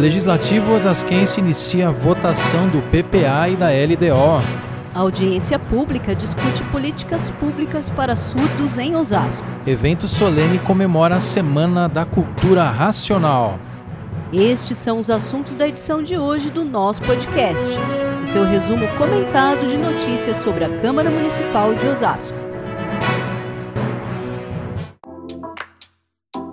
Legislativo 0.00 0.72
Osasquense 0.72 1.40
inicia 1.40 1.88
a 1.88 1.90
votação 1.90 2.70
do 2.70 2.80
PPA 2.90 3.50
e 3.50 3.54
da 3.54 3.68
LDO. 3.68 4.42
A 4.94 4.98
audiência 4.98 5.58
pública 5.58 6.14
discute 6.14 6.64
políticas 6.64 7.28
públicas 7.28 7.90
para 7.90 8.16
surdos 8.16 8.78
em 8.78 8.96
Osasco. 8.96 9.46
Evento 9.66 10.08
solene 10.08 10.58
comemora 10.60 11.16
a 11.16 11.20
Semana 11.20 11.86
da 11.86 12.06
Cultura 12.06 12.64
Racional. 12.64 13.58
Estes 14.32 14.78
são 14.78 14.98
os 14.98 15.10
assuntos 15.10 15.54
da 15.54 15.68
edição 15.68 16.02
de 16.02 16.16
hoje 16.16 16.48
do 16.48 16.64
nosso 16.64 17.02
podcast. 17.02 17.78
O 18.24 18.26
seu 18.26 18.46
resumo 18.46 18.88
comentado 18.96 19.68
de 19.68 19.76
notícias 19.76 20.38
sobre 20.38 20.64
a 20.64 20.80
Câmara 20.80 21.10
Municipal 21.10 21.74
de 21.74 21.86
Osasco. 21.86 22.49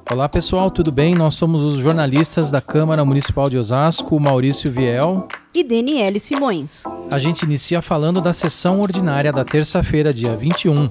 Olá 0.10 0.30
pessoal, 0.30 0.72
tudo 0.72 0.90
bem? 0.90 1.14
Nós 1.14 1.36
somos 1.36 1.62
os 1.62 1.78
jornalistas 1.80 2.50
da 2.50 2.62
Câmara 2.62 3.04
Municipal 3.04 3.50
de 3.50 3.58
Osasco, 3.58 4.18
Maurício 4.18 4.72
Viel 4.72 5.28
e 5.54 5.66
Daniele 5.66 6.18
Simões. 6.18 6.84
A 7.12 7.20
gente 7.20 7.44
inicia 7.44 7.82
falando 7.82 8.22
da 8.22 8.32
sessão 8.32 8.80
ordinária 8.80 9.34
da 9.34 9.44
terça-feira, 9.44 10.14
dia 10.14 10.34
21. 10.34 10.90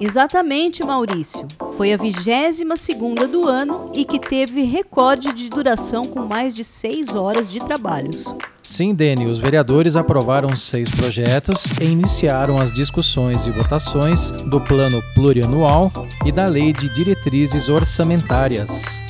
Exatamente, 0.00 0.82
Maurício. 0.82 1.46
Foi 1.76 1.92
a 1.92 1.98
22 1.98 2.80
segunda 2.80 3.28
do 3.28 3.46
ano 3.46 3.92
e 3.94 4.06
que 4.06 4.18
teve 4.18 4.62
recorde 4.62 5.34
de 5.34 5.50
duração 5.50 6.02
com 6.04 6.20
mais 6.20 6.54
de 6.54 6.64
seis 6.64 7.14
horas 7.14 7.50
de 7.50 7.58
trabalhos. 7.58 8.34
Sim, 8.66 8.96
Deni, 8.96 9.26
os 9.26 9.38
vereadores 9.38 9.94
aprovaram 9.94 10.54
seis 10.56 10.90
projetos 10.90 11.66
e 11.80 11.84
iniciaram 11.84 12.58
as 12.58 12.74
discussões 12.74 13.46
e 13.46 13.50
votações 13.52 14.32
do 14.32 14.60
Plano 14.60 15.00
Plurianual 15.14 15.92
e 16.24 16.32
da 16.32 16.46
Lei 16.46 16.72
de 16.72 16.92
Diretrizes 16.92 17.68
Orçamentárias. 17.68 19.00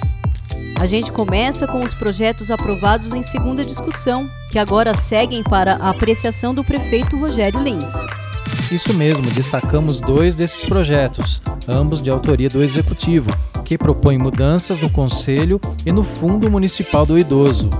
A 0.79 0.85
gente 0.87 1.11
começa 1.11 1.67
com 1.67 1.81
os 1.81 1.95
projetos 1.95 2.51
aprovados 2.51 3.15
em 3.15 3.23
segunda 3.23 3.65
discussão, 3.65 4.31
que 4.53 4.59
agora 4.59 4.95
seguem 4.95 5.43
para 5.43 5.77
a 5.77 5.89
apreciação 5.89 6.55
do 6.55 6.63
prefeito 6.63 7.19
Rogério 7.19 7.61
Lins. 7.63 7.95
Isso 8.71 8.93
mesmo, 8.93 9.29
destacamos 9.31 10.01
dois 10.01 10.37
desses 10.37 10.67
projetos, 10.67 11.41
ambos 11.67 12.03
de 12.03 12.11
autoria 12.11 12.51
do 12.51 12.63
Executivo, 12.63 13.31
que 13.65 13.79
propõem 13.79 14.19
mudanças 14.19 14.79
no 14.79 14.91
Conselho 14.91 15.59
e 15.85 15.91
no 15.91 16.05
Fundo 16.05 16.51
Municipal 16.51 17.07
do 17.07 17.19
Idoso. 17.19 17.71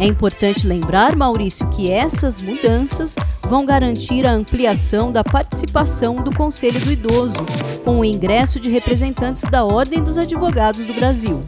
É 0.00 0.06
importante 0.06 0.66
lembrar, 0.66 1.14
Maurício, 1.14 1.68
que 1.68 1.92
essas 1.92 2.42
mudanças 2.42 3.14
vão 3.42 3.66
garantir 3.66 4.26
a 4.26 4.32
ampliação 4.32 5.12
da 5.12 5.22
participação 5.22 6.22
do 6.22 6.34
Conselho 6.34 6.80
do 6.80 6.90
Idoso, 6.90 7.36
com 7.84 8.00
o 8.00 8.04
ingresso 8.04 8.58
de 8.58 8.70
representantes 8.70 9.42
da 9.42 9.62
Ordem 9.62 10.02
dos 10.02 10.16
Advogados 10.16 10.86
do 10.86 10.94
Brasil. 10.94 11.44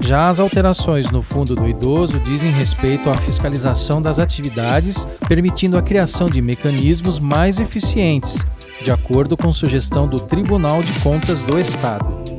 Já 0.00 0.24
as 0.24 0.40
alterações 0.40 1.10
no 1.10 1.22
Fundo 1.22 1.54
do 1.54 1.68
Idoso 1.68 2.18
dizem 2.20 2.50
respeito 2.50 3.10
à 3.10 3.14
fiscalização 3.14 4.00
das 4.00 4.18
atividades, 4.18 5.06
permitindo 5.28 5.76
a 5.76 5.82
criação 5.82 6.30
de 6.30 6.40
mecanismos 6.40 7.18
mais 7.18 7.60
eficientes, 7.60 8.38
de 8.82 8.90
acordo 8.90 9.36
com 9.36 9.52
sugestão 9.52 10.08
do 10.08 10.18
Tribunal 10.18 10.82
de 10.82 10.92
Contas 11.00 11.42
do 11.42 11.58
Estado. 11.58 12.33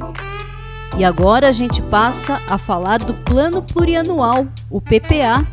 E 0.97 1.03
agora 1.03 1.49
a 1.49 1.51
gente 1.51 1.81
passa 1.81 2.41
a 2.49 2.57
falar 2.57 2.99
do 2.99 3.13
Plano 3.13 3.61
Plurianual, 3.61 4.47
o 4.69 4.79
PPA, 4.79 5.45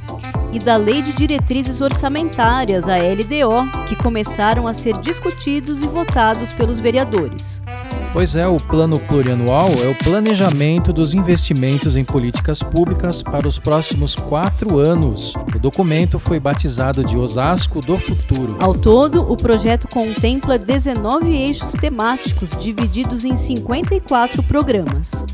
e 0.52 0.58
da 0.58 0.76
Lei 0.76 1.00
de 1.00 1.12
Diretrizes 1.12 1.80
Orçamentárias, 1.80 2.88
a 2.88 2.96
LDO, 2.96 3.88
que 3.88 3.96
começaram 3.96 4.68
a 4.68 4.74
ser 4.74 4.98
discutidos 4.98 5.82
e 5.82 5.86
votados 5.86 6.52
pelos 6.52 6.78
vereadores. 6.78 7.61
Pois 8.12 8.36
é, 8.36 8.46
o 8.46 8.58
Plano 8.58 9.00
Plurianual 9.00 9.70
é 9.82 9.88
o 9.88 9.94
planejamento 9.94 10.92
dos 10.92 11.14
investimentos 11.14 11.96
em 11.96 12.05
políticas 12.05 12.62
públicas 12.62 13.22
para 13.22 13.48
os 13.48 13.58
próximos 13.58 14.14
quatro 14.14 14.78
anos. 14.78 15.32
O 15.55 15.58
documento 15.58 16.18
foi 16.18 16.38
batizado 16.38 17.02
de 17.02 17.16
Osasco 17.16 17.80
do 17.80 17.98
Futuro. 17.98 18.58
Ao 18.61 18.74
todo, 18.74 19.23
o 19.33 19.34
projeto 19.34 19.89
contempla 19.89 20.58
19 20.58 21.34
eixos 21.34 21.73
temáticos 21.73 22.50
divididos 22.50 23.24
em 23.24 23.34
54 23.34 24.42
programas. 24.42 25.24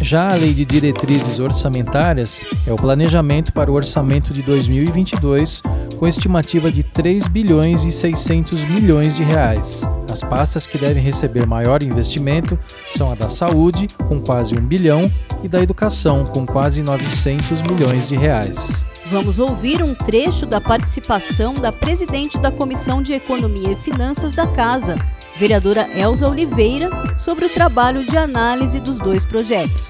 Já 0.00 0.32
a 0.32 0.36
Lei 0.36 0.52
de 0.52 0.64
Diretrizes 0.64 1.38
Orçamentárias 1.38 2.40
é 2.66 2.72
o 2.72 2.76
planejamento 2.76 3.52
para 3.52 3.70
o 3.70 3.74
orçamento 3.74 4.32
de 4.32 4.42
2022, 4.42 5.62
com 5.98 6.06
estimativa 6.06 6.70
de 6.70 6.82
3 6.82 7.26
bilhões 7.28 7.84
e 7.84 7.92
600 7.92 8.64
milhões 8.64 9.14
de 9.14 9.22
reais. 9.22 9.82
As 10.10 10.20
pastas 10.20 10.66
que 10.66 10.76
devem 10.76 11.02
receber 11.02 11.46
maior 11.46 11.82
investimento 11.82 12.58
são 12.90 13.10
a 13.10 13.14
da 13.14 13.28
saúde, 13.28 13.86
com 14.08 14.20
quase 14.20 14.54
1 14.58 14.66
bilhão, 14.66 15.10
e 15.42 15.48
da 15.48 15.62
educação, 15.62 16.24
com 16.26 16.44
quase 16.44 16.82
900 16.82 17.62
milhões 17.62 18.08
de 18.08 18.16
reais. 18.16 18.92
Vamos 19.12 19.38
ouvir 19.38 19.82
um 19.82 19.94
trecho 19.94 20.46
da 20.46 20.60
participação 20.60 21.54
da 21.54 21.70
presidente 21.70 22.38
da 22.38 22.50
Comissão 22.50 23.02
de 23.02 23.12
Economia 23.12 23.72
e 23.72 23.76
Finanças 23.76 24.34
da 24.34 24.46
Casa, 24.46 24.96
vereadora 25.42 25.88
Elza 25.98 26.28
Oliveira, 26.28 26.88
sobre 27.18 27.46
o 27.46 27.50
trabalho 27.50 28.04
de 28.04 28.16
análise 28.16 28.78
dos 28.78 29.00
dois 29.00 29.24
projetos. 29.24 29.88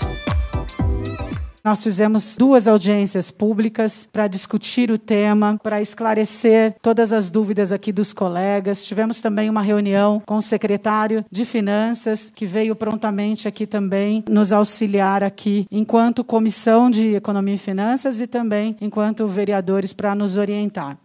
Nós 1.63 1.83
fizemos 1.83 2.39
duas 2.39 2.67
audiências 2.67 3.31
públicas 3.31 4.09
para 4.11 4.29
discutir 4.29 4.91
o 4.91 4.97
tema, 4.97 5.61
para 5.63 5.79
esclarecer 5.79 6.75
todas 6.81 7.13
as 7.13 7.29
dúvidas 7.29 7.71
aqui 7.71 7.93
dos 7.93 8.15
colegas. 8.15 8.83
Tivemos 8.87 9.21
também 9.21 9.51
uma 9.51 9.61
reunião 9.61 10.23
com 10.25 10.39
o 10.39 10.43
secretário 10.43 11.23
de 11.31 11.45
Finanças, 11.45 12.33
que 12.35 12.47
veio 12.47 12.75
prontamente 12.75 13.47
aqui 13.47 13.67
também 13.67 14.25
nos 14.31 14.55
auxiliar 14.55 15.23
aqui, 15.23 15.67
enquanto 15.71 16.25
comissão 16.25 16.89
de 16.89 17.15
Economia 17.15 17.57
e 17.57 17.59
Finanças 17.59 18.23
e 18.23 18.27
também 18.27 18.75
enquanto 18.81 19.27
vereadores 19.27 19.93
para 19.93 20.15
nos 20.15 20.39
orientar. 20.39 20.97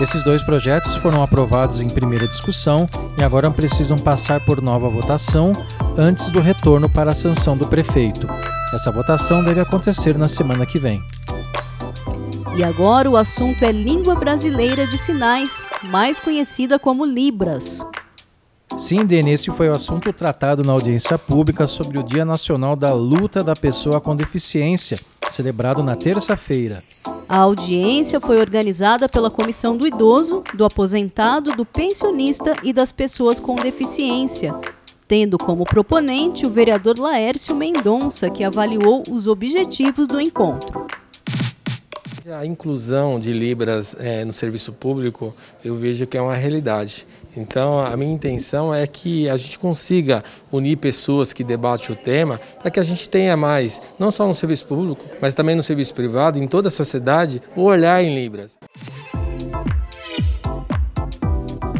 Esses 0.00 0.22
dois 0.22 0.42
projetos 0.42 0.96
foram 0.96 1.22
aprovados 1.22 1.82
em 1.82 1.86
primeira 1.86 2.26
discussão 2.26 2.88
e 3.18 3.22
agora 3.22 3.50
precisam 3.50 3.98
passar 3.98 4.42
por 4.46 4.62
nova 4.62 4.88
votação 4.88 5.52
antes 5.94 6.30
do 6.30 6.40
retorno 6.40 6.88
para 6.88 7.10
a 7.10 7.14
sanção 7.14 7.54
do 7.54 7.68
prefeito. 7.68 8.26
Essa 8.72 8.90
votação 8.90 9.44
deve 9.44 9.60
acontecer 9.60 10.16
na 10.16 10.26
semana 10.26 10.64
que 10.64 10.78
vem. 10.78 11.02
E 12.56 12.64
agora 12.64 13.10
o 13.10 13.16
assunto 13.16 13.62
é 13.62 13.70
língua 13.70 14.14
brasileira 14.14 14.86
de 14.86 14.96
sinais, 14.96 15.68
mais 15.84 16.18
conhecida 16.18 16.78
como 16.78 17.04
Libras. 17.04 17.80
Sim, 18.78 19.04
Denise, 19.04 19.50
foi 19.50 19.68
o 19.68 19.72
assunto 19.72 20.12
tratado 20.14 20.62
na 20.62 20.72
audiência 20.72 21.18
pública 21.18 21.66
sobre 21.66 21.98
o 21.98 22.02
Dia 22.02 22.24
Nacional 22.24 22.74
da 22.74 22.94
Luta 22.94 23.44
da 23.44 23.54
Pessoa 23.54 24.00
com 24.00 24.16
Deficiência, 24.16 24.98
celebrado 25.28 25.82
na 25.82 25.94
terça-feira. 25.94 26.80
A 27.30 27.36
audiência 27.36 28.18
foi 28.18 28.40
organizada 28.40 29.08
pela 29.08 29.30
Comissão 29.30 29.76
do 29.76 29.86
Idoso, 29.86 30.42
do 30.52 30.64
Aposentado, 30.64 31.52
do 31.52 31.64
Pensionista 31.64 32.54
e 32.64 32.72
das 32.72 32.90
Pessoas 32.90 33.38
com 33.38 33.54
Deficiência, 33.54 34.52
tendo 35.06 35.38
como 35.38 35.64
proponente 35.64 36.44
o 36.44 36.50
vereador 36.50 36.98
Laércio 36.98 37.54
Mendonça, 37.54 38.28
que 38.28 38.42
avaliou 38.42 39.04
os 39.08 39.28
objetivos 39.28 40.08
do 40.08 40.20
encontro. 40.20 40.88
A 42.32 42.46
inclusão 42.46 43.18
de 43.18 43.32
Libras 43.32 43.96
é, 43.98 44.24
no 44.24 44.32
serviço 44.32 44.72
público, 44.72 45.34
eu 45.64 45.76
vejo 45.76 46.06
que 46.06 46.16
é 46.16 46.22
uma 46.22 46.34
realidade. 46.34 47.06
Então, 47.36 47.80
a 47.80 47.96
minha 47.96 48.12
intenção 48.12 48.72
é 48.72 48.86
que 48.86 49.28
a 49.28 49.36
gente 49.36 49.58
consiga 49.58 50.22
unir 50.52 50.76
pessoas 50.76 51.32
que 51.32 51.42
debatem 51.42 51.94
o 51.94 51.98
tema 51.98 52.40
para 52.60 52.70
que 52.70 52.78
a 52.78 52.84
gente 52.84 53.08
tenha 53.10 53.36
mais, 53.36 53.80
não 53.98 54.12
só 54.12 54.26
no 54.26 54.34
serviço 54.34 54.66
público, 54.66 55.04
mas 55.20 55.34
também 55.34 55.56
no 55.56 55.62
serviço 55.62 55.92
privado, 55.92 56.38
em 56.38 56.46
toda 56.46 56.68
a 56.68 56.70
sociedade, 56.70 57.42
o 57.56 57.62
olhar 57.62 58.02
em 58.02 58.14
Libras. 58.14 58.58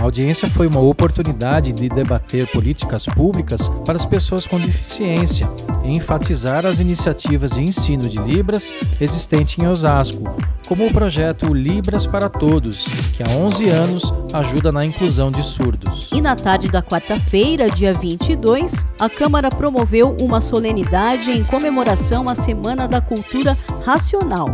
A 0.00 0.04
audiência 0.04 0.48
foi 0.48 0.66
uma 0.66 0.80
oportunidade 0.80 1.74
de 1.74 1.86
debater 1.86 2.50
políticas 2.50 3.04
públicas 3.04 3.68
para 3.84 3.96
as 3.96 4.06
pessoas 4.06 4.46
com 4.46 4.58
deficiência 4.58 5.46
e 5.84 5.90
enfatizar 5.90 6.64
as 6.64 6.80
iniciativas 6.80 7.50
de 7.50 7.60
ensino 7.60 8.08
de 8.08 8.18
Libras 8.18 8.72
existente 8.98 9.60
em 9.60 9.66
Osasco, 9.66 10.24
como 10.66 10.86
o 10.86 10.90
projeto 10.90 11.52
Libras 11.52 12.06
para 12.06 12.30
Todos, 12.30 12.86
que 13.12 13.22
há 13.22 13.28
11 13.28 13.68
anos 13.68 14.14
ajuda 14.32 14.72
na 14.72 14.86
inclusão 14.86 15.30
de 15.30 15.42
surdos. 15.42 16.08
E 16.14 16.22
na 16.22 16.34
tarde 16.34 16.68
da 16.68 16.82
quarta-feira, 16.82 17.68
dia 17.68 17.92
22, 17.92 18.86
a 18.98 19.10
Câmara 19.10 19.50
promoveu 19.50 20.16
uma 20.18 20.40
solenidade 20.40 21.30
em 21.30 21.44
comemoração 21.44 22.26
à 22.26 22.34
Semana 22.34 22.88
da 22.88 23.02
Cultura 23.02 23.54
Racional. 23.84 24.48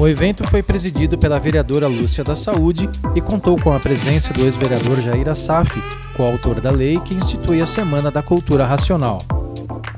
O 0.00 0.08
evento 0.08 0.48
foi 0.48 0.62
presidido 0.62 1.18
pela 1.18 1.38
vereadora 1.38 1.86
Lúcia 1.86 2.24
da 2.24 2.34
Saúde 2.34 2.88
e 3.14 3.20
contou 3.20 3.60
com 3.60 3.70
a 3.70 3.78
presença 3.78 4.32
do 4.32 4.40
ex-vereador 4.46 4.98
Jair 5.02 5.28
Assaf, 5.28 5.70
coautor 6.16 6.58
da 6.58 6.70
lei 6.70 6.98
que 7.00 7.14
institui 7.14 7.60
a 7.60 7.66
Semana 7.66 8.10
da 8.10 8.22
Cultura 8.22 8.64
Racional. 8.64 9.18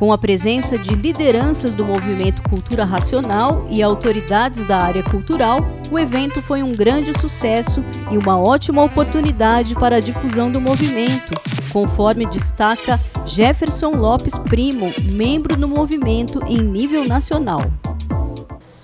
Com 0.00 0.12
a 0.12 0.19
presença 0.19 0.76
de 0.76 0.93
lideranças 0.96 1.72
do 1.72 1.84
movimento 1.84 2.43
Cultura 2.43 2.84
Racional 2.84 3.64
e 3.70 3.81
autoridades 3.81 4.66
da 4.66 4.78
área 4.78 5.04
cultural, 5.04 5.60
o 5.88 5.96
evento 5.96 6.43
foi 6.43 6.64
um 6.64 6.72
grande 6.72 7.16
sucesso 7.20 7.81
e 8.10 8.19
uma 8.19 8.37
ótima 8.37 8.82
oportunidade 8.82 9.76
para 9.76 9.98
a 9.98 10.00
difusão 10.00 10.50
do 10.50 10.60
movimento, 10.60 11.32
conforme 11.72 12.26
destaca 12.26 13.00
Jefferson 13.25 13.93
Lopes 13.93 14.37
Primo, 14.37 14.93
membro 15.12 15.56
do 15.56 15.69
movimento 15.69 16.43
em 16.48 16.58
nível 16.58 17.05
nacional. 17.05 17.62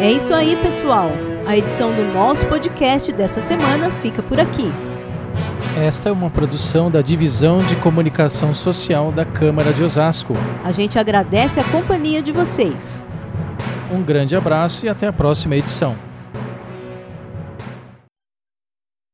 É 0.00 0.10
isso 0.10 0.32
aí, 0.32 0.56
pessoal. 0.56 1.10
A 1.46 1.58
edição 1.58 1.92
do 1.92 2.02
nosso 2.14 2.46
podcast 2.46 3.12
dessa 3.12 3.38
semana 3.42 3.90
fica 4.00 4.22
por 4.22 4.40
aqui. 4.40 4.72
Esta 5.76 6.08
é 6.08 6.12
uma 6.12 6.30
produção 6.30 6.90
da 6.90 7.02
Divisão 7.02 7.58
de 7.58 7.76
Comunicação 7.76 8.54
Social 8.54 9.12
da 9.12 9.26
Câmara 9.26 9.74
de 9.74 9.82
Osasco. 9.82 10.32
A 10.64 10.72
gente 10.72 10.98
agradece 10.98 11.60
a 11.60 11.64
companhia 11.64 12.22
de 12.22 12.32
vocês. 12.32 13.02
Um 13.92 14.02
grande 14.02 14.34
abraço 14.34 14.86
e 14.86 14.88
até 14.88 15.06
a 15.06 15.12
próxima 15.12 15.54
edição. 15.54 15.94